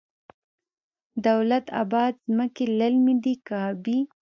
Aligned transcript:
دولت 1.27 1.65
اباد 1.81 2.13
ځمکې 2.27 2.65
للمي 2.79 3.15
دي 3.23 3.33
که 3.45 3.55
ابي؟ 3.69 3.97